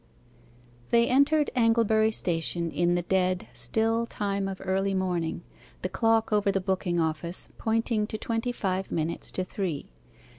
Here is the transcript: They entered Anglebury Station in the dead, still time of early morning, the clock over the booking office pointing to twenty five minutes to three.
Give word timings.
They 0.89 1.07
entered 1.07 1.51
Anglebury 1.55 2.09
Station 2.09 2.71
in 2.71 2.95
the 2.95 3.03
dead, 3.03 3.47
still 3.53 4.07
time 4.07 4.47
of 4.47 4.59
early 4.65 4.95
morning, 4.95 5.43
the 5.83 5.89
clock 5.89 6.33
over 6.33 6.51
the 6.51 6.59
booking 6.59 6.99
office 6.99 7.49
pointing 7.59 8.07
to 8.07 8.17
twenty 8.17 8.51
five 8.51 8.89
minutes 8.91 9.29
to 9.33 9.43
three. 9.43 9.91